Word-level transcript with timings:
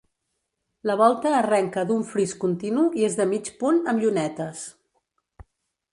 La 0.89 0.95
volta 1.01 1.33
arrenca 1.41 1.83
d'un 1.91 2.01
fris 2.13 2.33
continu 2.45 2.87
i 3.03 3.07
és 3.11 3.21
de 3.23 3.29
mig 3.35 3.53
punt 3.61 3.81
amb 3.95 4.03
llunetes. 4.05 4.65